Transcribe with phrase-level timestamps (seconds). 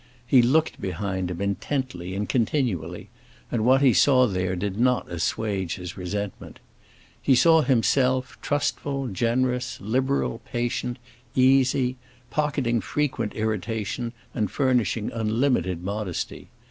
[0.25, 3.09] He looked behind him intently and continually,
[3.51, 6.59] and what he saw there did not assuage his resentment.
[7.21, 10.97] He saw himself trustful, generous, liberal, patient,
[11.35, 11.97] easy,
[12.31, 16.47] pocketing frequent irritation and furnishing unlimited modesty.